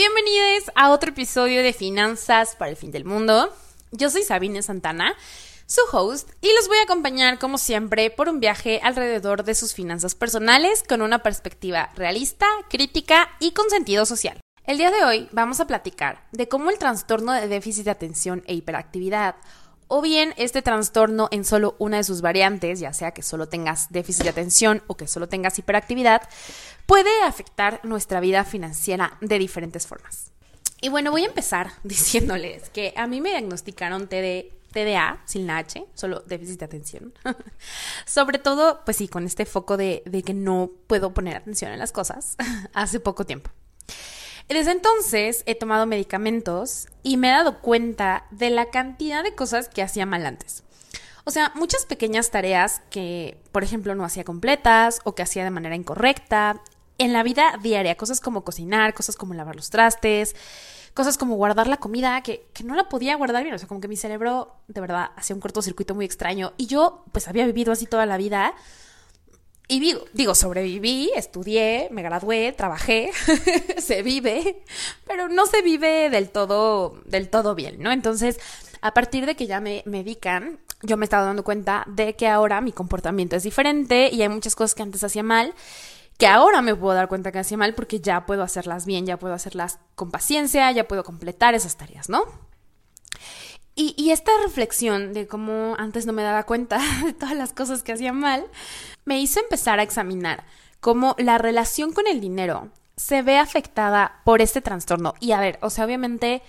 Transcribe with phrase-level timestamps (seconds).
[0.00, 3.54] Bienvenidos a otro episodio de Finanzas para el Fin del Mundo.
[3.92, 5.14] Yo soy Sabine Santana,
[5.66, 9.74] su host, y los voy a acompañar como siempre por un viaje alrededor de sus
[9.74, 14.40] finanzas personales con una perspectiva realista, crítica y con sentido social.
[14.64, 18.42] El día de hoy vamos a platicar de cómo el trastorno de déficit de atención
[18.46, 19.34] e hiperactividad
[19.90, 23.90] o bien este trastorno en solo una de sus variantes, ya sea que solo tengas
[23.90, 26.22] déficit de atención o que solo tengas hiperactividad,
[26.86, 30.30] puede afectar nuestra vida financiera de diferentes formas.
[30.80, 35.84] Y bueno, voy a empezar diciéndoles que a mí me diagnosticaron TDA, sin la H,
[35.94, 37.12] solo déficit de atención.
[38.06, 41.80] Sobre todo, pues sí, con este foco de, de que no puedo poner atención en
[41.80, 42.36] las cosas
[42.74, 43.50] hace poco tiempo.
[44.50, 49.68] Desde entonces he tomado medicamentos y me he dado cuenta de la cantidad de cosas
[49.68, 50.64] que hacía mal antes.
[51.24, 55.50] O sea, muchas pequeñas tareas que, por ejemplo, no hacía completas o que hacía de
[55.50, 56.60] manera incorrecta.
[56.98, 60.34] En la vida diaria, cosas como cocinar, cosas como lavar los trastes,
[60.94, 63.54] cosas como guardar la comida, que, que, no la podía guardar bien.
[63.54, 66.54] O sea, como que mi cerebro de verdad hacía un cortocircuito muy extraño.
[66.56, 68.54] Y yo, pues, había vivido así toda la vida
[69.70, 73.12] y digo, digo, sobreviví, estudié, me gradué, trabajé,
[73.78, 74.64] se vive,
[75.06, 77.92] pero no se vive del todo, del todo bien, ¿no?
[77.92, 78.40] Entonces,
[78.80, 82.60] a partir de que ya me medican, yo me estaba dando cuenta de que ahora
[82.60, 85.54] mi comportamiento es diferente y hay muchas cosas que antes hacía mal
[86.18, 89.18] que ahora me puedo dar cuenta que hacía mal porque ya puedo hacerlas bien, ya
[89.18, 92.24] puedo hacerlas con paciencia, ya puedo completar esas tareas, ¿no?
[93.82, 97.92] Y, esta reflexión de cómo antes no me daba cuenta de todas las cosas que
[97.92, 98.44] hacía mal,
[99.06, 100.44] me hizo empezar a examinar
[100.80, 105.14] cómo la relación con el dinero se ve afectada por este trastorno.
[105.18, 106.42] Y a ver, o sea, obviamente,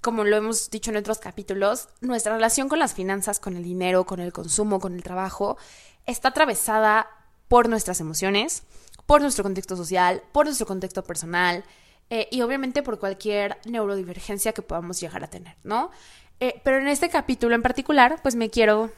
[0.00, 4.06] como lo hemos dicho en otros capítulos, nuestra relación con las finanzas, con el dinero,
[4.06, 5.58] con el consumo, con el trabajo,
[6.06, 7.08] está atravesada
[7.48, 8.62] por nuestras emociones,
[9.06, 11.64] por nuestro contexto social, por nuestro contexto personal
[12.10, 15.90] eh, y obviamente por cualquier neurodivergencia que podamos llegar a tener, ¿no?
[16.40, 18.90] Eh, pero en este capítulo en particular, pues me quiero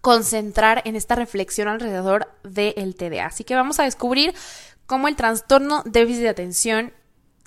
[0.00, 3.26] concentrar en esta reflexión alrededor del TDA.
[3.26, 4.34] Así que vamos a descubrir
[4.86, 6.92] cómo el trastorno déficit de atención,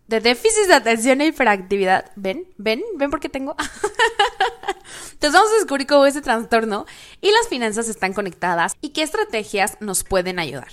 [0.07, 3.55] de déficit de atención e hiperactividad, ven, ven, ven porque tengo.
[5.13, 6.85] Entonces vamos a descubrir cómo ese trastorno
[7.21, 10.71] y las finanzas están conectadas y qué estrategias nos pueden ayudar.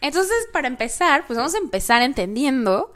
[0.00, 2.92] Entonces, para empezar, pues vamos a empezar entendiendo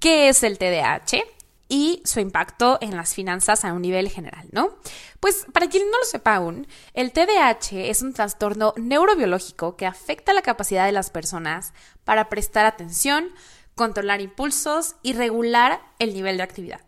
[0.00, 1.22] qué es el TDAH
[1.68, 4.76] y su impacto en las finanzas a un nivel general, ¿no?
[5.20, 10.32] Pues para quien no lo sepa aún, el TDAH es un trastorno neurobiológico que afecta
[10.32, 11.74] la capacidad de las personas
[12.04, 13.28] para prestar atención,
[13.74, 16.80] controlar impulsos y regular el nivel de actividad.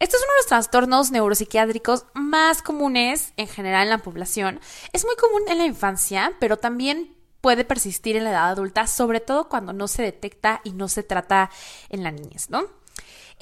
[0.00, 4.58] Este es uno de los trastornos neuropsiquiátricos más comunes en general en la población.
[4.94, 9.20] Es muy común en la infancia, pero también puede persistir en la edad adulta, sobre
[9.20, 11.50] todo cuando no se detecta y no se trata
[11.90, 12.64] en la niñez, ¿no?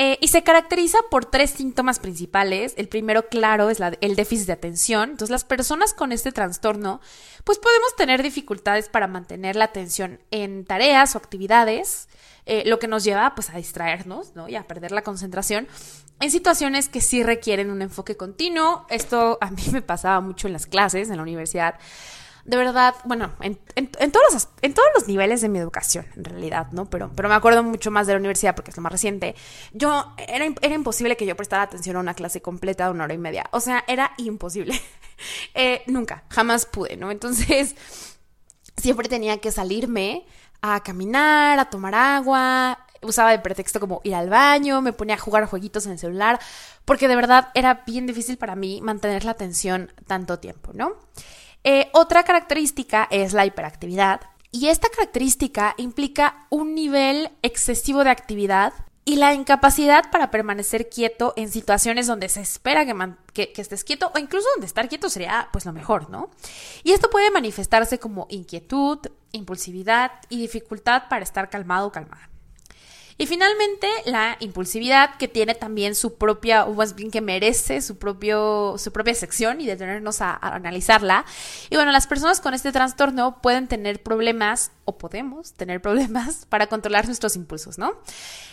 [0.01, 2.75] Eh, y se caracteriza por tres síntomas principales.
[2.77, 5.11] El primero, claro, es el déficit de atención.
[5.11, 7.01] Entonces, las personas con este trastorno,
[7.43, 12.09] pues podemos tener dificultades para mantener la atención en tareas o actividades,
[12.47, 14.49] eh, lo que nos lleva pues a distraernos, ¿no?
[14.49, 15.67] Y a perder la concentración
[16.21, 18.87] en situaciones que sí requieren un enfoque continuo.
[18.91, 21.75] Esto a mí me pasaba mucho en las clases, en la universidad
[22.49, 23.57] de verdad, bueno, en,
[24.11, 26.89] todos los, en todos los niveles de mi educación, en realidad, ¿no?
[26.89, 29.35] Pero, pero me acuerdo mucho más de la universidad porque es lo más reciente.
[29.75, 33.19] Yo, era, imposible que yo prestara atención a una clase completa de una hora y
[33.19, 33.51] media.
[33.53, 34.81] O sea, era imposible.
[35.55, 37.11] Eh, nunca, jamás pude, ¿no?
[37.11, 37.75] Entonces,
[38.77, 40.25] siempre tenía que salirme
[40.63, 45.19] a caminar, a tomar agua, usaba de pretexto como ir al baño, me ponía a
[45.19, 46.39] jugar jueguitos en el celular,
[46.85, 50.93] porque de verdad era bien difícil para mí mantener la atención tanto tiempo, ¿no?
[51.65, 54.21] Eh, otra característica es la hiperactividad.
[54.51, 58.73] Y esta característica implica un nivel excesivo de actividad
[59.05, 62.85] y la incapacidad para permanecer quieto en situaciones donde se espera
[63.33, 66.31] que, que, estés quieto o incluso donde estar quieto sería pues lo mejor, ¿no?
[66.83, 68.99] Y esto puede manifestarse como inquietud,
[69.33, 72.29] impulsividad y dificultad para estar calmado o calmada.
[73.21, 77.99] Y finalmente, la impulsividad, que tiene también su propia, o más bien que merece su,
[77.99, 81.25] propio, su propia sección y detenernos a, a analizarla.
[81.69, 86.69] Y bueno, las personas con este trastorno pueden tener problemas, o podemos tener problemas, para
[86.69, 87.95] controlar nuestros impulsos, ¿no?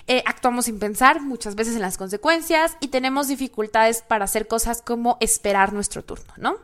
[0.07, 4.81] Eh, actuamos sin pensar muchas veces en las consecuencias y tenemos dificultades para hacer cosas
[4.81, 6.57] como esperar nuestro turno, ¿no?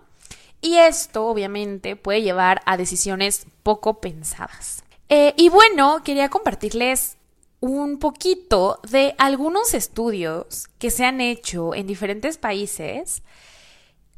[0.62, 4.84] Y esto, obviamente, puede llevar a decisiones poco pensadas.
[5.10, 7.18] Eh, y bueno, quería compartirles
[7.62, 13.22] un poquito de algunos estudios que se han hecho en diferentes países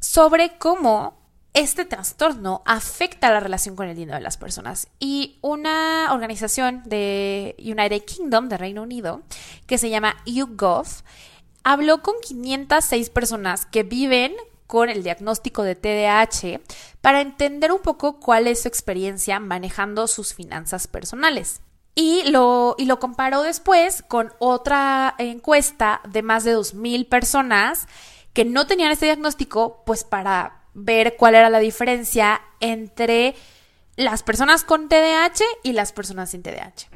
[0.00, 4.88] sobre cómo este trastorno afecta la relación con el dinero de las personas.
[4.98, 9.22] Y una organización de United Kingdom, de Reino Unido,
[9.66, 10.86] que se llama YouGov,
[11.62, 14.34] habló con 506 personas que viven
[14.66, 16.60] con el diagnóstico de TDAH
[17.02, 21.60] para entender un poco cuál es su experiencia manejando sus finanzas personales.
[21.94, 27.86] Y lo, y lo comparó después con otra encuesta de más de 2.000 personas
[28.32, 33.36] que no tenían este diagnóstico, pues para ver cuál era la diferencia entre
[33.96, 36.88] las personas con TDAH y las personas sin TDAH.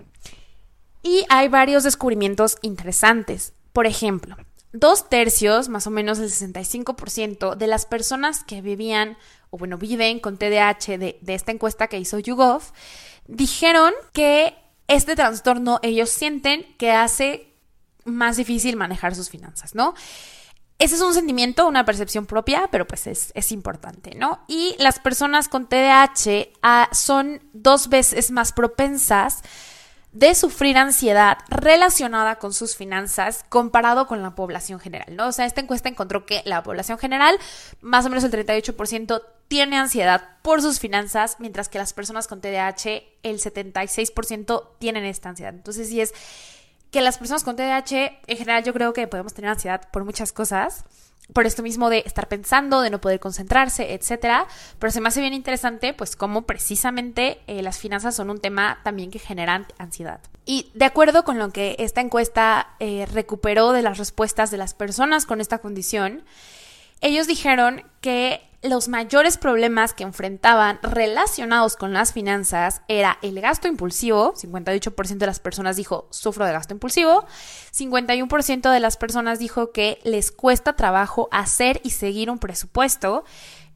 [1.02, 3.52] Y hay varios descubrimientos interesantes.
[3.72, 4.36] Por ejemplo,
[4.72, 9.16] dos tercios, más o menos el 65% de las personas que vivían
[9.50, 12.62] o bueno, viven con TDAH de, de esta encuesta que hizo YouGov,
[13.26, 14.54] dijeron que
[14.88, 17.54] este trastorno ellos sienten que hace
[18.04, 19.94] más difícil manejar sus finanzas, ¿no?
[20.78, 24.40] Ese es un sentimiento, una percepción propia, pero pues es, importante, ¿no?
[24.46, 29.42] Y las personas con TDAH ah, son dos veces más propensas
[30.12, 35.26] de sufrir ansiedad relacionada con sus finanzas comparado con la población general, ¿no?
[35.26, 37.36] O sea, esta encuesta encontró que la población general,
[37.80, 42.40] más o menos el 38%, tiene ansiedad por sus finanzas, mientras que las personas con
[42.40, 45.54] TDAH, el 76% tienen esta ansiedad.
[45.54, 46.14] Entonces, sí es
[46.90, 50.32] que las personas con TDAH, en general, yo creo que podemos tener ansiedad por muchas
[50.32, 50.84] cosas,
[51.32, 54.46] por esto mismo de estar pensando, de no poder concentrarse, etcétera.
[54.78, 58.80] Pero se me hace bien interesante, pues, cómo precisamente eh, las finanzas son un tema
[58.82, 60.20] también que generan ansiedad.
[60.46, 64.72] Y de acuerdo con lo que esta encuesta eh, recuperó de las respuestas de las
[64.72, 66.24] personas con esta condición,
[67.00, 73.68] ellos dijeron que los mayores problemas que enfrentaban relacionados con las finanzas era el gasto
[73.68, 77.24] impulsivo, 58% de las personas dijo sufro de gasto impulsivo,
[77.72, 83.24] 51% de las personas dijo que les cuesta trabajo hacer y seguir un presupuesto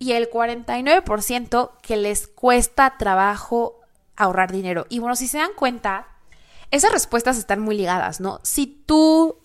[0.00, 3.80] y el 49% que les cuesta trabajo
[4.16, 4.86] ahorrar dinero.
[4.88, 6.08] Y bueno, si se dan cuenta,
[6.72, 8.40] esas respuestas están muy ligadas, ¿no?
[8.42, 9.38] Si tú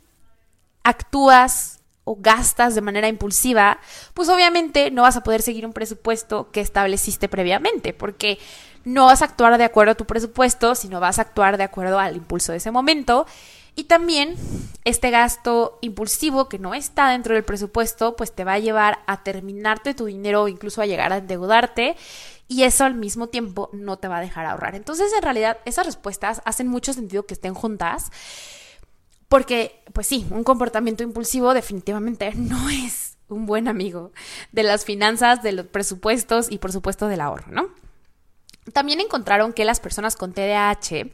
[0.83, 1.76] actúas
[2.07, 3.79] o gastas de manera impulsiva,
[4.13, 8.39] pues obviamente no vas a poder seguir un presupuesto que estableciste previamente, porque
[8.85, 11.99] no vas a actuar de acuerdo a tu presupuesto, sino vas a actuar de acuerdo
[11.99, 13.27] al impulso de ese momento.
[13.75, 14.35] Y también
[14.85, 19.23] este gasto impulsivo que no está dentro del presupuesto, pues te va a llevar a
[19.23, 21.97] terminarte tu dinero o incluso a llegar a endeudarte
[22.47, 24.75] y eso al mismo tiempo no te va a dejar ahorrar.
[24.75, 28.09] Entonces, en realidad, esas respuestas hacen mucho sentido que estén juntas.
[29.29, 34.11] Porque, pues sí, un comportamiento impulsivo definitivamente no es un buen amigo
[34.51, 37.69] de las finanzas, de los presupuestos y por supuesto del ahorro, ¿no?
[38.73, 41.09] También encontraron que las personas con TDAH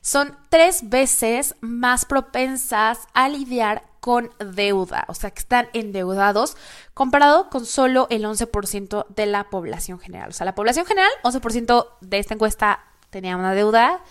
[0.00, 6.56] son tres veces más propensas a lidiar con deuda, o sea, que están endeudados
[6.92, 10.30] comparado con solo el 11% de la población general.
[10.30, 14.02] O sea, la población general, 11% de esta encuesta tenía una deuda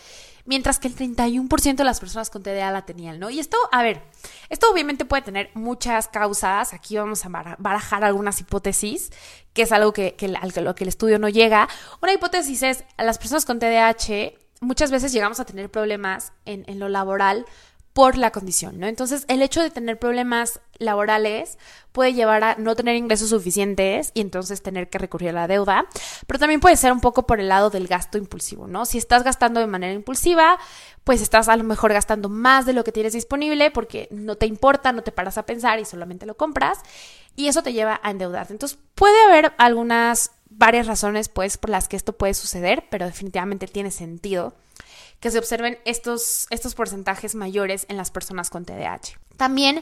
[0.46, 3.30] mientras que el 31% de las personas con TDA la tenían, ¿no?
[3.30, 4.02] Y esto, a ver,
[4.50, 9.12] esto obviamente puede tener muchas causas, aquí vamos a barajar algunas hipótesis,
[9.54, 11.68] que es algo que, que, lo que el estudio no llega.
[12.02, 16.80] Una hipótesis es, las personas con TDAH muchas veces llegamos a tener problemas en, en
[16.80, 17.46] lo laboral
[17.94, 18.88] por la condición, ¿no?
[18.88, 21.58] Entonces, el hecho de tener problemas laborales
[21.92, 25.86] puede llevar a no tener ingresos suficientes y entonces tener que recurrir a la deuda,
[26.26, 28.86] pero también puede ser un poco por el lado del gasto impulsivo, ¿no?
[28.86, 30.58] Si estás gastando de manera impulsiva,
[31.04, 34.46] pues estás a lo mejor gastando más de lo que tienes disponible porque no te
[34.46, 36.80] importa, no te paras a pensar y solamente lo compras
[37.36, 38.54] y eso te lleva a endeudarte.
[38.54, 43.68] Entonces, puede haber algunas varias razones pues por las que esto puede suceder, pero definitivamente
[43.68, 44.54] tiene sentido
[45.22, 49.20] que se observen estos, estos porcentajes mayores en las personas con TDAH.
[49.38, 49.82] También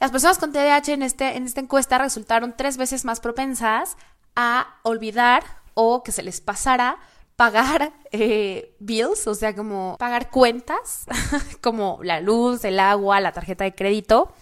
[0.00, 3.96] las personas con TDAH en, este, en esta encuesta resultaron tres veces más propensas
[4.36, 5.44] a olvidar
[5.74, 6.98] o que se les pasara
[7.36, 11.06] pagar eh, bills, o sea, como pagar cuentas,
[11.62, 14.34] como la luz, el agua, la tarjeta de crédito,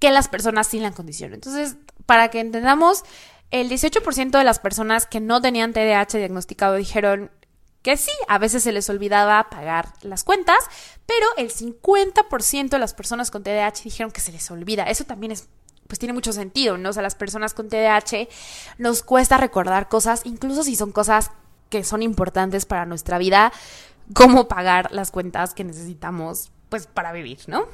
[0.00, 1.32] que las personas sin la condición.
[1.34, 3.04] Entonces, para que entendamos,
[3.52, 7.30] el 18% de las personas que no tenían TDAH diagnosticado dijeron,
[7.82, 10.58] que sí, a veces se les olvidaba pagar las cuentas,
[11.06, 14.84] pero el 50% de las personas con TDAH dijeron que se les olvida.
[14.84, 15.48] Eso también es
[15.88, 16.88] pues tiene mucho sentido, ¿no?
[16.88, 18.26] O sea, las personas con TDAH
[18.78, 21.30] nos cuesta recordar cosas, incluso si son cosas
[21.68, 23.52] que son importantes para nuestra vida,
[24.14, 27.66] como pagar las cuentas que necesitamos pues para vivir, ¿no?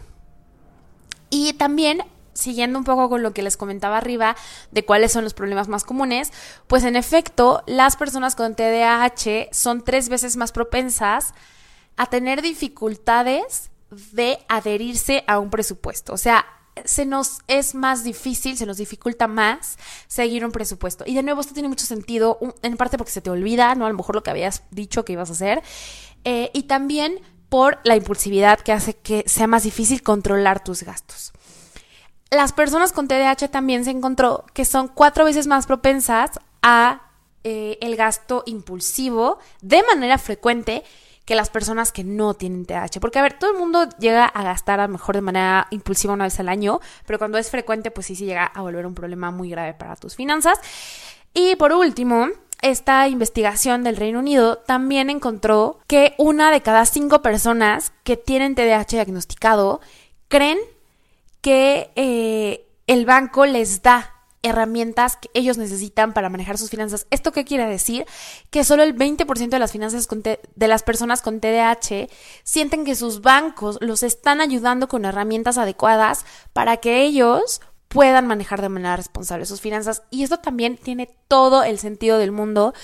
[1.30, 2.02] Y también
[2.38, 4.36] siguiendo un poco con lo que les comentaba arriba
[4.70, 6.32] de cuáles son los problemas más comunes,
[6.66, 11.34] pues en efecto, las personas con TDAH son tres veces más propensas
[11.96, 16.12] a tener dificultades de adherirse a un presupuesto.
[16.12, 16.46] O sea,
[16.84, 19.76] se nos es más difícil, se nos dificulta más
[20.06, 21.04] seguir un presupuesto.
[21.06, 23.86] Y de nuevo, esto tiene mucho sentido, en parte porque se te olvida, ¿no?
[23.86, 25.62] A lo mejor lo que habías dicho que ibas a hacer.
[26.24, 31.32] Eh, y también por la impulsividad que hace que sea más difícil controlar tus gastos.
[32.30, 37.02] Las personas con TDAH también se encontró que son cuatro veces más propensas a
[37.44, 40.84] eh, el gasto impulsivo de manera frecuente
[41.24, 43.00] que las personas que no tienen TDAH.
[43.00, 46.14] Porque, a ver, todo el mundo llega a gastar a lo mejor de manera impulsiva
[46.14, 48.94] una vez al año, pero cuando es frecuente, pues sí se llega a volver un
[48.94, 50.58] problema muy grave para tus finanzas.
[51.34, 52.28] Y por último,
[52.60, 58.54] esta investigación del Reino Unido también encontró que una de cada cinco personas que tienen
[58.54, 59.80] TDAH diagnosticado
[60.28, 60.58] creen
[61.40, 67.06] que eh, el banco les da herramientas que ellos necesitan para manejar sus finanzas.
[67.10, 68.06] ¿Esto qué quiere decir?
[68.50, 72.08] Que solo el 20% de las finanzas de las personas con TDAH
[72.44, 78.60] sienten que sus bancos los están ayudando con herramientas adecuadas para que ellos puedan manejar
[78.60, 80.02] de manera responsable sus finanzas.
[80.10, 82.74] Y esto también tiene todo el sentido del mundo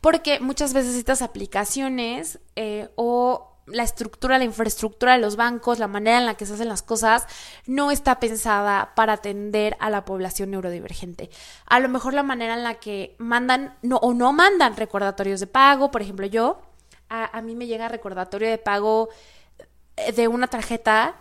[0.00, 5.88] porque muchas veces estas aplicaciones eh, o la estructura, la infraestructura de los bancos, la
[5.88, 7.26] manera en la que se hacen las cosas,
[7.66, 11.30] no está pensada para atender a la población neurodivergente.
[11.66, 15.90] A lo mejor la manera en la que mandan o no mandan recordatorios de pago,
[15.90, 16.62] por ejemplo, yo,
[17.08, 19.08] a, mí me llega recordatorio de pago
[19.96, 21.16] eh, de una tarjeta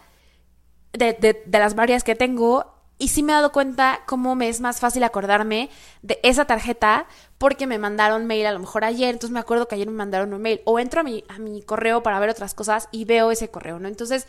[0.92, 4.50] de, de, de las varias que tengo y sí me he dado cuenta cómo me
[4.50, 5.70] es más fácil acordarme
[6.02, 7.06] de esa tarjeta
[7.38, 10.34] porque me mandaron mail a lo mejor ayer, entonces me acuerdo que ayer me mandaron
[10.34, 13.32] un mail o entro a mi, a mi correo para ver otras cosas y veo
[13.32, 13.88] ese correo, ¿no?
[13.88, 14.28] Entonces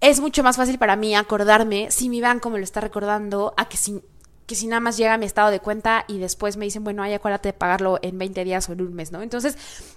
[0.00, 3.68] es mucho más fácil para mí acordarme si mi banco me lo está recordando a
[3.68, 4.02] que si
[4.46, 7.14] que si nada más llega mi estado de cuenta y después me dicen, bueno, ay,
[7.14, 9.22] acuérdate de pagarlo en 20 días o en un mes, ¿no?
[9.22, 9.56] Entonces,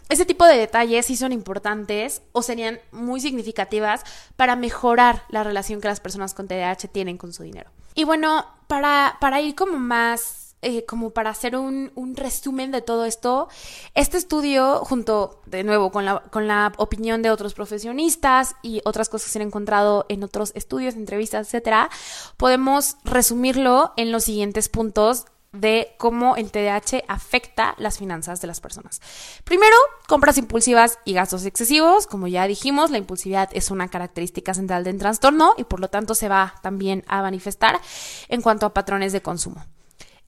[0.09, 4.03] ese tipo de detalles sí son importantes o serían muy significativas
[4.35, 7.69] para mejorar la relación que las personas con TDAH tienen con su dinero.
[7.93, 13.05] Y bueno, para, para ir como más eh, como para hacer un, resumen de todo
[13.05, 13.47] esto,
[13.93, 19.09] este estudio, junto de nuevo con la, con la opinión de otros profesionistas y otras
[19.09, 21.89] cosas que se han encontrado en otros estudios, entrevistas, etcétera,
[22.37, 28.59] podemos resumirlo en los siguientes puntos de cómo el TDAH afecta las finanzas de las
[28.59, 29.01] personas.
[29.43, 29.75] Primero,
[30.07, 32.07] compras impulsivas y gastos excesivos.
[32.07, 36.15] Como ya dijimos, la impulsividad es una característica central del trastorno y por lo tanto
[36.15, 37.79] se va también a manifestar
[38.27, 39.63] en cuanto a patrones de consumo.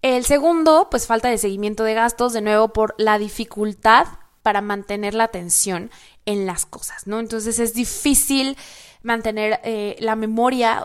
[0.01, 4.07] El segundo, pues falta de seguimiento de gastos, de nuevo por la dificultad
[4.43, 5.91] para mantener la atención
[6.25, 7.19] en las cosas, ¿no?
[7.19, 8.57] Entonces es difícil
[9.01, 10.81] mantener eh, la memoria,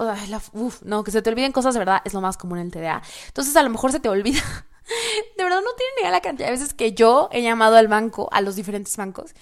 [0.82, 3.02] no, que se te olviden cosas de verdad es lo más común en el TDA.
[3.28, 4.42] Entonces a lo mejor se te olvida.
[5.36, 8.28] de verdad no tienen idea la cantidad de veces que yo he llamado al banco,
[8.32, 9.32] a los diferentes bancos,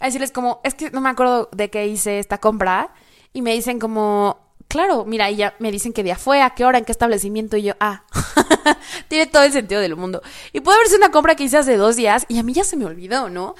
[0.00, 2.94] a decirles como, es que no me acuerdo de qué hice esta compra
[3.34, 6.64] y me dicen como, claro, mira, y ya me dicen qué día fue, a qué
[6.64, 8.04] hora, en qué establecimiento, y yo, ah,
[9.08, 10.22] tiene todo el sentido del mundo.
[10.52, 12.76] Y puede haberse una compra que hice hace dos días y a mí ya se
[12.76, 13.54] me olvidó, ¿no?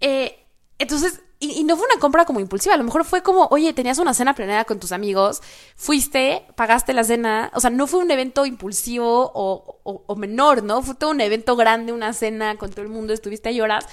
[0.00, 0.46] Eh,
[0.78, 3.98] entonces, y, no fue una compra como impulsiva, a lo mejor fue como, oye, tenías
[3.98, 5.40] una cena planeada con tus amigos,
[5.76, 10.82] fuiste, pagaste la cena, o sea, no fue un evento impulsivo o, o menor, ¿no?
[10.82, 13.86] Fue todo un evento grande, una cena con todo el mundo, estuviste ahí horas.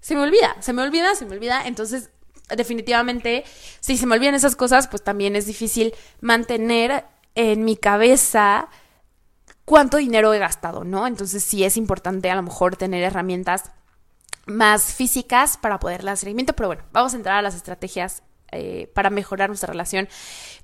[0.00, 1.66] Se me olvida, se me olvida, se me olvida.
[1.66, 2.10] Entonces,
[2.56, 3.44] definitivamente,
[3.80, 7.04] si se me olvidan esas cosas, pues también es difícil mantener
[7.34, 8.68] en mi cabeza
[9.64, 11.06] cuánto dinero he gastado, ¿no?
[11.06, 13.70] Entonces sí es importante a lo mejor tener herramientas
[14.46, 18.90] más físicas para poder dar seguimiento, pero bueno, vamos a entrar a las estrategias eh,
[18.94, 20.08] para mejorar nuestra relación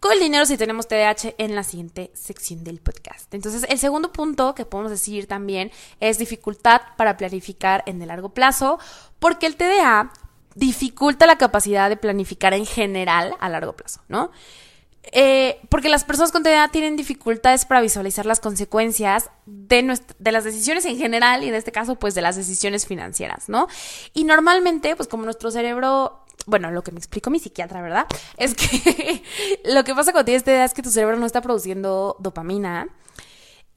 [0.01, 3.33] con el dinero si tenemos TDAH en la siguiente sección del podcast.
[3.33, 8.31] Entonces, el segundo punto que podemos decir también es dificultad para planificar en el largo
[8.31, 8.81] plazo,
[9.21, 10.13] porque el TDA
[10.57, 14.33] dificulta la capacidad de planificar en general a largo plazo, ¿no?
[15.13, 19.83] Eh, porque las personas con TDA tienen dificultades para visualizar las consecuencias de,
[20.19, 23.69] las decisiones en general y en este caso pues de las decisiones financieras, ¿no?
[24.15, 28.07] Y normalmente pues como nuestro cerebro, bueno, lo que me explicó mi psiquiatra, ¿verdad?
[28.37, 29.23] Es que
[29.65, 32.89] lo que pasa cuando tienes TDA es que tu cerebro no está produciendo dopamina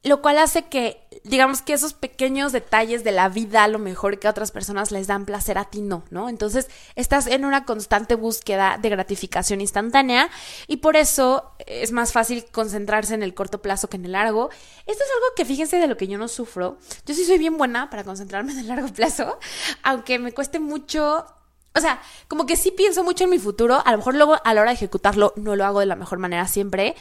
[0.02, 4.18] lo cual hace que, digamos que esos pequeños detalles de la vida, a lo mejor
[4.18, 6.30] que a otras personas les dan placer, a ti no, ¿no?
[6.30, 10.30] Entonces estás en una constante búsqueda de gratificación instantánea
[10.66, 14.48] y por eso es más fácil concentrarse en el corto plazo que en el largo.
[14.86, 16.78] Esto es algo que fíjense de lo que yo no sufro.
[17.04, 19.38] Yo sí soy bien buena para concentrarme en el largo plazo,
[19.82, 21.26] aunque me cueste mucho
[21.72, 24.54] o sea, como que sí pienso mucho en mi futuro, a lo mejor luego a
[24.54, 26.96] la hora de ejecutarlo no lo hago de la mejor manera siempre,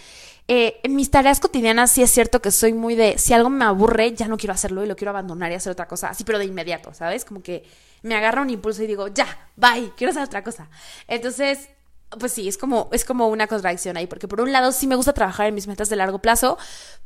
[0.51, 3.65] eh, en mis tareas cotidianas sí es cierto que soy muy de, si algo me
[3.65, 6.39] aburre, ya no quiero hacerlo y lo quiero abandonar y hacer otra cosa, así pero
[6.39, 7.23] de inmediato, ¿sabes?
[7.23, 7.63] Como que
[8.01, 10.67] me agarra un impulso y digo, ya, bye, quiero hacer otra cosa.
[11.07, 11.69] Entonces,
[12.17, 14.95] pues sí, es como, es como una contradicción ahí, porque por un lado sí me
[14.95, 16.57] gusta trabajar en mis metas de largo plazo,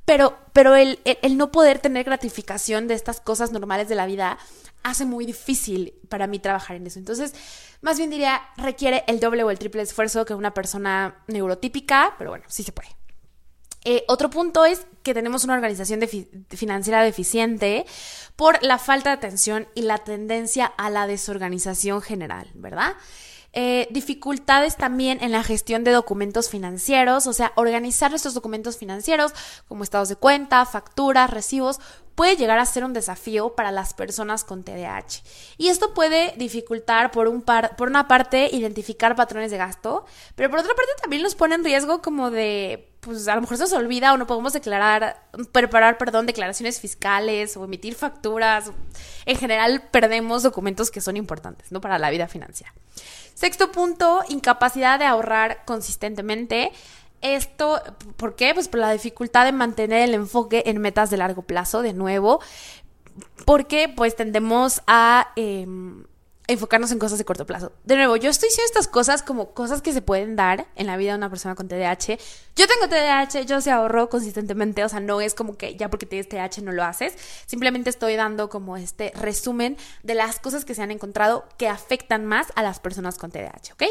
[0.05, 4.37] pero, pero el, el, no poder tener gratificación de estas cosas normales de la vida
[4.83, 6.97] hace muy difícil para mí trabajar en eso.
[6.97, 7.33] Entonces,
[7.81, 12.29] más bien diría, requiere el doble o el triple esfuerzo que una persona neurotípica, pero
[12.29, 13.02] bueno, sí se puede.
[13.85, 16.01] Eh, otro punto es que tenemos una organización
[16.49, 17.85] financiera deficiente
[18.35, 22.93] por la falta de atención y la tendencia a la desorganización general, ¿verdad?
[23.55, 29.31] Eh, dificultades también en la gestión de documentos financieros, o sea, organizar nuestros documentos financieros
[29.67, 31.79] como estados de cuenta, facturas, recibos,
[32.15, 35.21] puede llegar a ser un desafío para las personas con TDAH.
[35.57, 40.49] Y esto puede dificultar por, un par, por una parte identificar patrones de gasto, pero
[40.49, 43.75] por otra parte también nos pone en riesgo como de, pues a lo mejor se
[43.75, 48.71] olvida o no podemos declarar, preparar, perdón, declaraciones fiscales o emitir facturas.
[49.25, 51.81] En general perdemos documentos que son importantes, ¿no?
[51.81, 52.73] Para la vida financiera.
[53.33, 56.71] Sexto punto, incapacidad de ahorrar consistentemente.
[57.21, 57.81] Esto,
[58.17, 58.53] ¿por qué?
[58.53, 62.41] Pues por la dificultad de mantener el enfoque en metas de largo plazo, de nuevo,
[63.45, 66.03] porque pues tendemos a em,
[66.47, 67.71] enfocarnos en cosas de corto plazo.
[67.83, 70.97] De nuevo, yo estoy diciendo estas cosas como cosas que se pueden dar en la
[70.97, 72.17] vida de una persona con TDAH.
[72.55, 76.05] Yo tengo TDAH, yo se ahorro consistentemente, o sea, no es como que ya porque
[76.05, 77.13] tienes TDAH no lo haces,
[77.45, 82.25] simplemente estoy dando como este resumen de las cosas que se han encontrado que afectan
[82.25, 83.83] más a las personas con TDAH, ¿ok?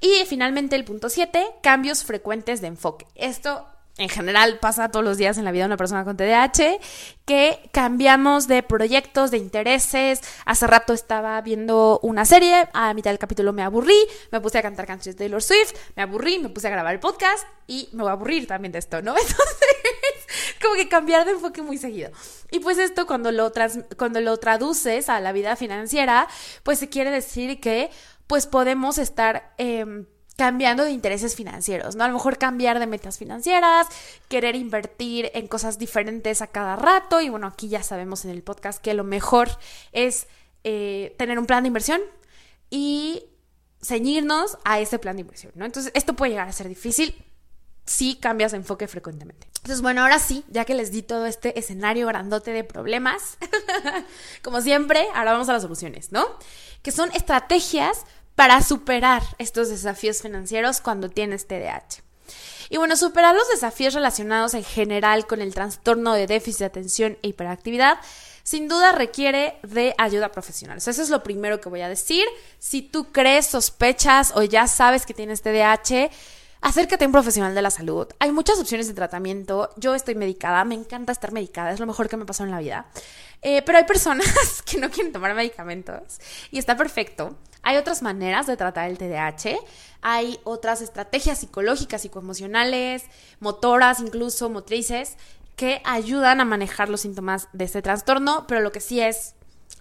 [0.00, 3.06] Y finalmente el punto 7, cambios frecuentes de enfoque.
[3.14, 3.66] Esto
[4.00, 6.78] en general pasa todos los días en la vida de una persona con TDAH,
[7.26, 10.22] que cambiamos de proyectos, de intereses.
[10.46, 13.98] Hace rato estaba viendo una serie, a mitad del capítulo me aburrí,
[14.32, 17.00] me puse a cantar canciones de Taylor Swift, me aburrí, me puse a grabar el
[17.00, 19.12] podcast y me voy a aburrir también de esto, ¿no?
[19.18, 22.10] Entonces, como que cambiar de enfoque muy seguido.
[22.50, 23.52] Y pues esto cuando lo,
[23.98, 26.26] cuando lo traduces a la vida financiera,
[26.62, 27.90] pues se quiere decir que
[28.26, 29.52] pues podemos estar...
[29.58, 30.06] Em,
[30.40, 32.04] cambiando de intereses financieros, ¿no?
[32.04, 33.86] A lo mejor cambiar de metas financieras,
[34.26, 38.42] querer invertir en cosas diferentes a cada rato y bueno, aquí ya sabemos en el
[38.42, 39.50] podcast que lo mejor
[39.92, 40.28] es
[40.64, 42.00] eh, tener un plan de inversión
[42.70, 43.24] y
[43.82, 45.66] ceñirnos a ese plan de inversión, ¿no?
[45.66, 47.22] Entonces, esto puede llegar a ser difícil
[47.84, 49.46] si cambias de enfoque frecuentemente.
[49.56, 53.36] Entonces, bueno, ahora sí, ya que les di todo este escenario grandote de problemas,
[54.42, 56.24] como siempre, ahora vamos a las soluciones, ¿no?
[56.82, 58.06] Que son estrategias
[58.40, 62.02] para superar estos desafíos financieros cuando tienes TDAH.
[62.70, 67.18] Y bueno, superar los desafíos relacionados en general con el trastorno de déficit de atención
[67.20, 67.98] e hiperactividad
[68.42, 70.78] sin duda requiere de ayuda profesional.
[70.78, 72.24] eso es lo primero que voy a decir.
[72.58, 76.08] Si tú crees, sospechas o ya sabes que tienes TDAH,
[76.60, 78.06] acércate a un profesional de la salud.
[78.18, 79.70] Hay muchas opciones de tratamiento.
[79.76, 82.60] Yo estoy medicada, me encanta estar medicada, es lo mejor que me pasó en la
[82.60, 82.86] vida.
[83.42, 86.20] Eh, pero hay personas que no quieren tomar medicamentos
[86.50, 87.36] y está perfecto.
[87.62, 89.58] Hay otras maneras de tratar el TDAH,
[90.00, 93.04] hay otras estrategias psicológicas, psicoemocionales,
[93.38, 95.16] motoras, incluso motrices,
[95.56, 99.34] que ayudan a manejar los síntomas de este trastorno, pero lo que sí es,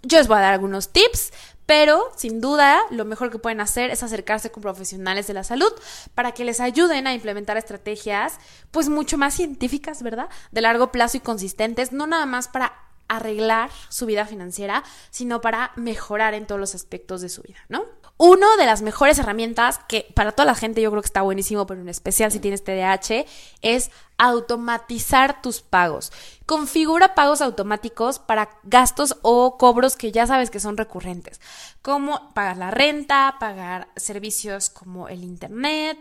[0.04, 1.32] yo les voy a dar algunos tips,
[1.70, 5.72] pero sin duda lo mejor que pueden hacer es acercarse con profesionales de la salud
[6.16, 8.40] para que les ayuden a implementar estrategias
[8.72, 10.30] pues mucho más científicas, ¿verdad?
[10.52, 12.74] De largo plazo y consistentes, no nada más para
[13.08, 17.86] arreglar su vida financiera, sino para mejorar en todos los aspectos de su vida, ¿no?
[18.22, 21.66] Una de las mejores herramientas que para toda la gente yo creo que está buenísimo,
[21.66, 23.26] pero en especial si tienes TDAH,
[23.62, 26.12] es automatizar tus pagos.
[26.46, 31.40] Configura pagos automáticos para gastos o cobros que ya sabes que son recurrentes,
[31.82, 35.98] como pagar la renta, pagar servicios como el internet,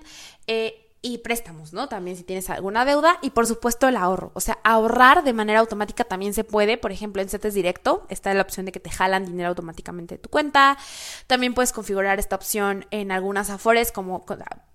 [0.48, 1.88] eh, y préstamos, ¿no?
[1.88, 4.32] También si tienes alguna deuda y por supuesto el ahorro.
[4.34, 6.76] O sea, ahorrar de manera automática también se puede.
[6.76, 10.18] Por ejemplo, en CETES Directo está la opción de que te jalan dinero automáticamente de
[10.18, 10.76] tu cuenta.
[11.28, 14.26] También puedes configurar esta opción en algunas afores como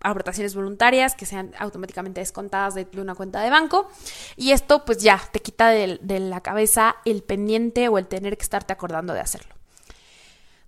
[0.01, 3.89] aportaciones voluntarias que sean automáticamente descontadas de, una cuenta de banco.
[4.37, 8.37] Y esto pues ya te quita de, de la cabeza el pendiente o el tener
[8.37, 9.53] que estarte acordando de hacerlo.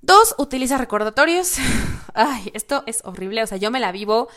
[0.05, 1.55] Dos, utiliza recordatorios.
[2.13, 3.41] Ay, esto es horrible.
[3.41, 4.27] O sea, yo me la vivo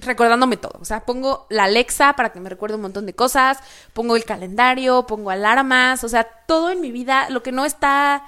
[0.00, 0.78] recordándome todo.
[0.80, 3.58] O sea, pongo la Alexa para que me recuerde un montón de cosas,
[3.92, 8.24] pongo el calendario, pongo alarmas, o sea, todo en mi vida, lo que no está,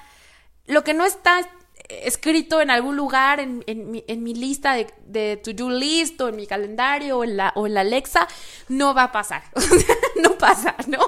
[0.65, 1.41] lo que no está
[1.89, 6.47] escrito en algún lugar en, en, mi, lista de, de to-do list o en mi
[6.47, 8.27] calendario o en, la, o la Alexa,
[8.69, 9.43] no va a pasar.
[9.55, 10.99] O sea, no pasa, ¿no?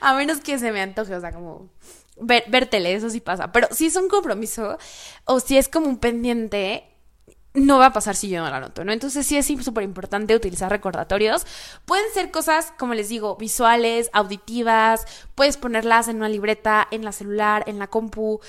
[0.00, 1.68] A menos que se me antoje, o sea, como
[2.20, 3.52] ver, ver tele, eso sí pasa.
[3.52, 4.78] Pero si es un compromiso
[5.24, 6.87] o si es como un pendiente,
[7.58, 8.92] no va a pasar si yo no la anoto, ¿no?
[8.92, 11.46] Entonces sí es súper importante utilizar recordatorios.
[11.84, 17.12] Pueden ser cosas, como les digo, visuales, auditivas, puedes ponerlas en una libreta, en la
[17.12, 18.40] celular, en la compu.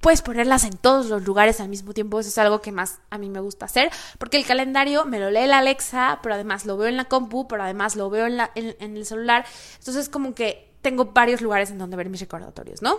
[0.00, 2.20] puedes ponerlas en todos los lugares al mismo tiempo.
[2.20, 3.90] Eso es algo que más a mí me gusta hacer.
[4.18, 7.46] Porque el calendario me lo lee la Alexa, pero además lo veo en la compu,
[7.48, 9.44] pero además lo veo en, la, en, el celular.
[9.78, 12.98] Entonces, como que tengo varios lugares en donde ver mis recordatorios, ¿no?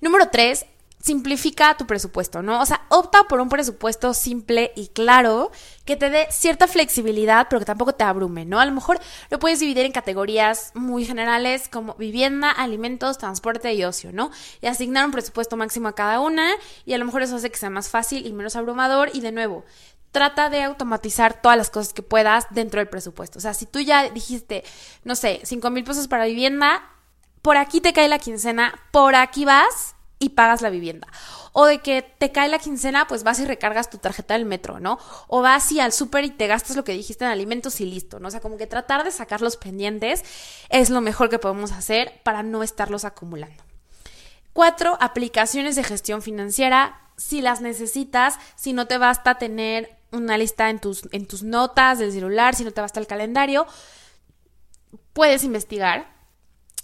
[0.00, 0.66] Número tres,
[1.02, 2.60] simplifica tu presupuesto, ¿no?
[2.60, 5.50] O sea, opta por un presupuesto simple y claro
[5.84, 8.60] que te dé cierta flexibilidad, pero que tampoco te abrume, ¿no?
[8.60, 13.82] A lo mejor lo puedes dividir en categorías muy generales como vivienda, alimentos, transporte y
[13.82, 14.30] ocio, ¿no?
[14.60, 16.48] Y asignar un presupuesto máximo a cada una
[16.86, 19.32] y a lo mejor eso hace que sea más fácil y menos abrumador y de
[19.32, 19.64] nuevo,
[20.12, 23.40] trata de automatizar todas las cosas que puedas dentro del presupuesto.
[23.40, 24.62] O sea, si tú ya dijiste,
[25.02, 26.88] no sé, 5 mil pesos para vivienda,
[27.40, 31.08] por aquí te cae la quincena, por aquí vas y pagas la vivienda.
[31.52, 34.78] O de que te cae la quincena, pues vas y recargas tu tarjeta del metro,
[34.78, 34.98] ¿no?
[35.26, 38.20] O vas y al súper y te gastas lo que dijiste en alimentos y listo,
[38.20, 38.28] ¿no?
[38.28, 40.24] O sea, como que tratar de sacar los pendientes
[40.70, 43.62] es lo mejor que podemos hacer para no estarlos acumulando.
[44.52, 47.00] Cuatro, aplicaciones de gestión financiera.
[47.16, 51.98] Si las necesitas, si no te basta tener una lista en tus, en tus notas
[51.98, 53.66] del celular, si no te basta el calendario,
[55.12, 56.12] puedes investigar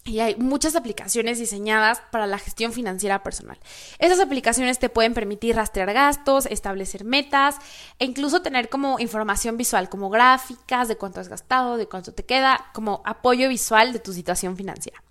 [0.08, 3.58] y hay muchas aplicaciones diseñadas para la gestión financiera personal.
[3.98, 7.56] Esas aplicaciones te pueden permitir rastrear gastos, establecer metas
[7.98, 12.24] e incluso tener como información visual, como gráficas de cuánto has gastado, de cuánto te
[12.24, 15.02] queda, como apoyo visual de tu situación financiera.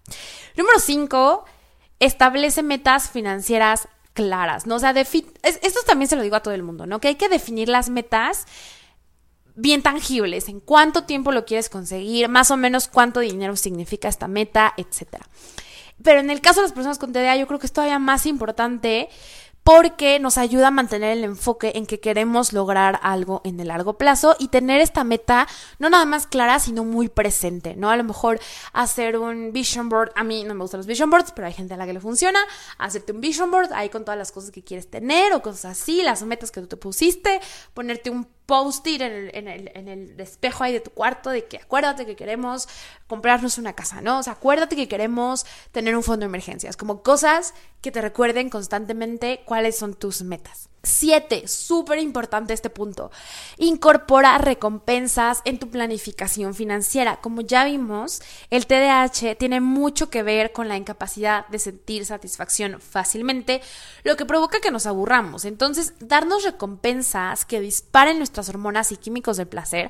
[0.55, 1.45] Número 5,
[1.99, 4.75] establece metas financieras claras, ¿no?
[4.75, 6.99] O sea, esto también se lo digo a todo el mundo, ¿no?
[6.99, 8.45] Que hay que definir las metas
[9.57, 14.27] bien tangibles, en cuánto tiempo lo quieres conseguir, más o menos cuánto dinero significa esta
[14.27, 15.27] meta, etcétera.
[16.01, 18.27] Pero en el caso de las personas con TDA, yo creo que es todavía más
[18.27, 19.09] importante
[19.63, 23.97] porque nos ayuda a mantener el enfoque en que queremos lograr algo en el largo
[23.97, 25.45] plazo y tener esta meta
[25.77, 27.89] no nada más clara, sino muy presente, ¿no?
[27.89, 28.39] A lo mejor
[28.71, 31.73] hacer un vision board, a mí no me gustan los vision boards, pero hay gente
[31.73, 32.39] a la que le funciona,
[32.77, 36.01] hacerte un vision board ahí con todas las cosas que quieres tener o cosas así,
[36.01, 37.41] las metas que tú te pusiste,
[37.73, 41.45] ponerte un post-it en el, en, el, en el espejo ahí de tu cuarto de
[41.45, 42.67] que acuérdate que queremos
[43.05, 44.19] comprarnos una casa, ¿no?
[44.19, 48.49] O sea, acuérdate que queremos tener un fondo de emergencias, como cosas que te recuerden
[48.49, 50.69] constantemente cuáles son tus metas.
[50.87, 53.11] Siete, súper importante este punto.
[53.57, 57.17] Incorpora recompensas en tu planificación financiera.
[57.17, 62.79] Como ya vimos, el TDAH tiene mucho que ver con la incapacidad de sentir satisfacción
[62.79, 63.61] fácilmente,
[64.03, 65.43] lo que provoca que nos aburramos.
[65.43, 69.89] Entonces, darnos recompensas que disparen nuestras hormonas y químicos del placer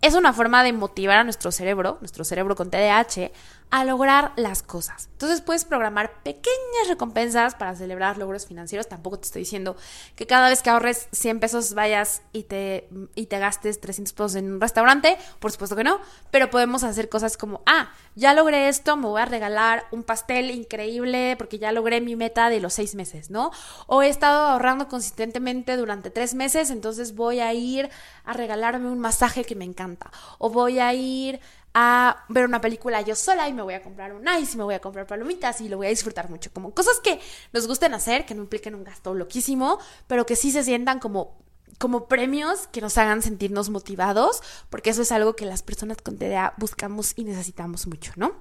[0.00, 3.30] es una forma de motivar a nuestro cerebro, nuestro cerebro con TDAH,
[3.70, 5.08] a lograr las cosas.
[5.12, 8.88] Entonces puedes programar pequeñas recompensas para celebrar logros financieros.
[8.88, 9.76] Tampoco te estoy diciendo
[10.16, 14.34] que cada vez que ahorres 100 pesos vayas y te, y te gastes 300 pesos
[14.34, 15.16] en un restaurante.
[15.38, 16.00] Por supuesto que no.
[16.30, 20.50] Pero podemos hacer cosas como, ah, ya logré esto, me voy a regalar un pastel
[20.50, 23.52] increíble porque ya logré mi meta de los seis meses, ¿no?
[23.86, 27.88] O he estado ahorrando consistentemente durante tres meses, entonces voy a ir
[28.24, 30.10] a regalarme un masaje que me encanta.
[30.38, 31.40] O voy a ir
[31.74, 34.64] a ver una película yo sola y me voy a comprar un ice y me
[34.64, 36.50] voy a comprar palomitas y lo voy a disfrutar mucho.
[36.52, 37.20] Como cosas que
[37.52, 41.38] nos gusten hacer, que no impliquen un gasto loquísimo, pero que sí se sientan como,
[41.78, 46.18] como premios que nos hagan sentirnos motivados, porque eso es algo que las personas con
[46.18, 48.34] TDA buscamos y necesitamos mucho, ¿no?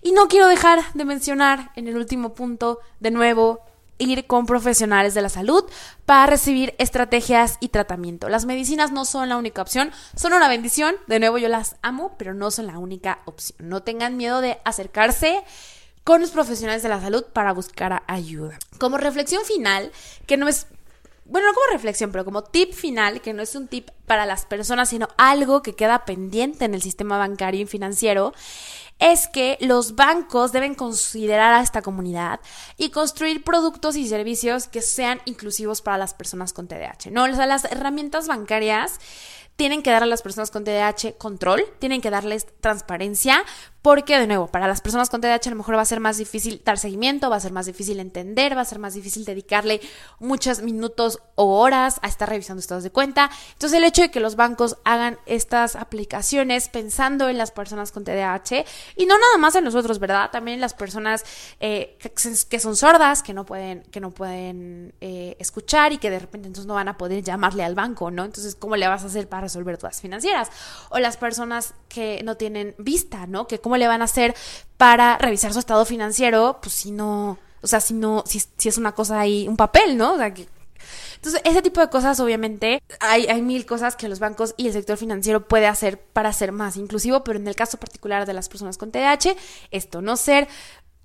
[0.00, 3.64] Y no quiero dejar de mencionar en el último punto, de nuevo,
[3.98, 5.64] ir con profesionales de la salud
[6.06, 8.28] para recibir estrategias y tratamiento.
[8.28, 12.14] Las medicinas no son la única opción, son una bendición, de nuevo yo las amo,
[12.18, 13.68] pero no son la única opción.
[13.68, 15.42] No tengan miedo de acercarse
[16.02, 18.58] con los profesionales de la salud para buscar ayuda.
[18.78, 19.90] Como reflexión final,
[20.26, 20.66] que no es
[21.26, 24.46] bueno, no como reflexión, pero como tip final, que no es un tip para las
[24.46, 28.32] personas, sino algo que queda pendiente en el sistema bancario y financiero,
[28.98, 32.40] es que los bancos deben considerar a esta comunidad
[32.76, 37.10] y construir productos y servicios que sean inclusivos para las personas con TDAH.
[37.10, 39.00] No, o sea, las herramientas bancarias
[39.56, 43.44] tienen que dar a las personas con TDAH control, tienen que darles transparencia,
[43.82, 46.16] porque de nuevo, para las personas con TDAH a lo mejor va a ser más
[46.16, 49.80] difícil dar seguimiento, va a ser más difícil entender, va a ser más difícil dedicarle
[50.18, 53.30] muchos minutos o horas a estar revisando estados de cuenta.
[53.52, 58.04] Entonces el hecho de que los bancos hagan estas aplicaciones pensando en las personas con
[58.04, 58.64] TDAH
[58.96, 60.30] y no nada más en nosotros, ¿verdad?
[60.30, 61.24] También en las personas
[61.60, 61.98] eh,
[62.48, 66.46] que, son sordas, que no pueden, que no pueden eh, escuchar y que de repente
[66.48, 68.24] entonces no van a poder llamarle al banco, ¿no?
[68.24, 70.50] Entonces, ¿cómo le vas a hacer para resolver todas financieras?
[70.90, 73.46] O las personas que no tienen vista, ¿no?
[73.46, 74.34] Que le van a hacer
[74.76, 78.78] para revisar su estado financiero, pues si no, o sea, si no, si, si es
[78.78, 80.14] una cosa ahí, un papel, ¿no?
[80.14, 80.46] O sea, que,
[81.24, 84.74] entonces, ese tipo de cosas, obviamente, hay, hay mil cosas que los bancos y el
[84.74, 88.50] sector financiero puede hacer para ser más inclusivo, pero en el caso particular de las
[88.50, 89.34] personas con TDAH,
[89.70, 90.48] esto, no ser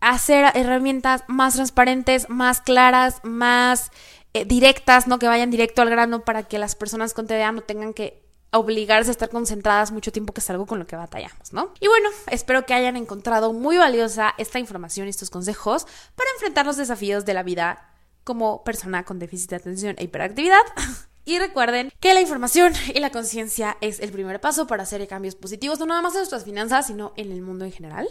[0.02, 3.92] hacer herramientas más transparentes, más claras, más
[4.34, 5.20] eh, directas, ¿no?
[5.20, 9.12] Que vayan directo al grano para que las personas con TDA no tengan que obligarse
[9.12, 11.74] a estar concentradas mucho tiempo, que es algo con lo que batallamos, ¿no?
[11.80, 16.66] Y bueno, espero que hayan encontrado muy valiosa esta información y estos consejos para enfrentar
[16.66, 17.90] los desafíos de la vida
[18.24, 20.64] como persona con déficit de atención e hiperactividad.
[21.26, 25.36] Y recuerden que la información y la conciencia es el primer paso para hacer cambios
[25.36, 28.10] positivos, no nada más en nuestras finanzas, sino en el mundo en general.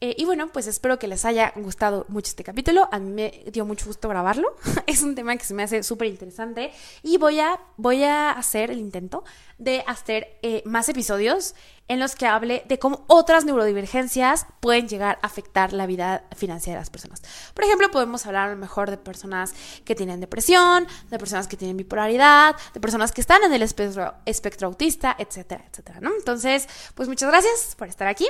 [0.00, 2.88] Eh, y bueno, pues espero que les haya gustado mucho este capítulo.
[2.92, 4.56] A mí me dio mucho gusto grabarlo.
[4.86, 6.72] es un tema que se me hace súper interesante.
[7.02, 9.24] Y voy a, voy a hacer el intento
[9.58, 11.54] de hacer eh, más episodios
[11.88, 16.78] en los que hable de cómo otras neurodivergencias pueden llegar a afectar la vida financiera
[16.78, 17.22] de las personas.
[17.54, 19.54] Por ejemplo, podemos hablar a lo mejor de personas
[19.84, 24.14] que tienen depresión, de personas que tienen bipolaridad, de personas que están en el espectro,
[24.26, 26.10] espectro autista, etcétera, etcétera, ¿no?
[26.16, 28.26] Entonces, pues muchas gracias por estar aquí.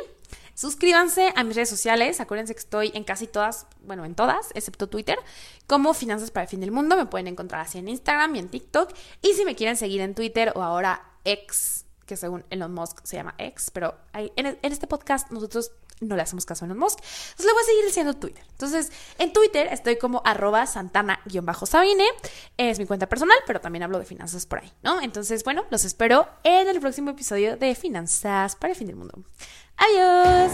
[0.56, 2.18] Suscríbanse a mis redes sociales.
[2.18, 5.18] Acuérdense que estoy en casi todas, bueno, en todas, excepto Twitter,
[5.66, 6.96] como Finanzas para el Fin del Mundo.
[6.96, 8.90] Me pueden encontrar así en Instagram y en TikTok.
[9.20, 13.16] Y si me quieren seguir en Twitter o ahora X, que según Elon Musk se
[13.16, 16.98] llama X, pero en, en este podcast nosotros no le hacemos caso a Elon Musk.
[16.98, 18.44] Entonces le voy a seguir diciendo Twitter.
[18.50, 22.06] Entonces, en Twitter estoy como arroba santana-sabine.
[22.56, 25.00] Es mi cuenta personal, pero también hablo de finanzas por ahí, ¿no?
[25.00, 29.18] Entonces, bueno, los espero en el próximo episodio de Finanzas para el fin del mundo.
[29.76, 30.52] Adiós.